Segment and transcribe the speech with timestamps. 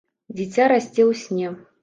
[0.39, 1.47] Дзіця расце ў сне.